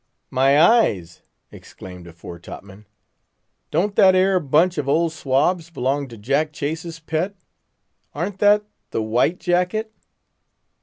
"My 0.31 0.59
eyes!" 0.59 1.21
exclaimed 1.51 2.07
a 2.07 2.11
fore 2.11 2.39
top 2.39 2.63
man, 2.63 2.87
"don't 3.69 3.95
that 3.97 4.15
'ere 4.15 4.39
bunch 4.39 4.79
of 4.79 4.89
old 4.89 5.11
swabs 5.13 5.69
belong 5.69 6.07
to 6.07 6.17
Jack 6.17 6.53
Chase's 6.53 6.99
pet? 6.99 7.35
Aren't 8.15 8.39
that 8.39 8.63
_the 8.89 9.05
white 9.07 9.39
jacket? 9.39 9.93